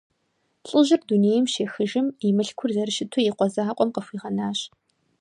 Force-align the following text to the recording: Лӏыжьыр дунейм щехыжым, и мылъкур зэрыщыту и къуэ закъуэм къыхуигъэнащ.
Лӏыжьыр 0.67 1.01
дунейм 1.07 1.45
щехыжым, 1.53 2.07
и 2.25 2.27
мылъкур 2.35 2.71
зэрыщыту 2.75 3.23
и 3.27 3.31
къуэ 3.37 3.47
закъуэм 3.53 3.89
къыхуигъэнащ. 3.95 4.59